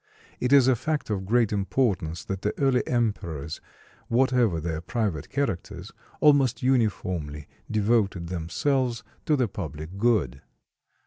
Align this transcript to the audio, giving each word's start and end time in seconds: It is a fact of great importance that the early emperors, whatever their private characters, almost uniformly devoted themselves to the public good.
It 0.39 0.51
is 0.51 0.67
a 0.67 0.75
fact 0.75 1.11
of 1.11 1.27
great 1.27 1.53
importance 1.53 2.25
that 2.25 2.41
the 2.41 2.57
early 2.57 2.81
emperors, 2.87 3.61
whatever 4.07 4.59
their 4.59 4.81
private 4.81 5.29
characters, 5.29 5.91
almost 6.21 6.63
uniformly 6.63 7.47
devoted 7.69 8.25
themselves 8.25 9.03
to 9.27 9.35
the 9.35 9.47
public 9.47 9.99
good. 9.99 10.41